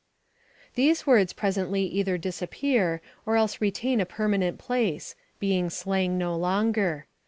[0.73, 7.05] These words presently either disappear or else retain a permanent place, being slang no longer.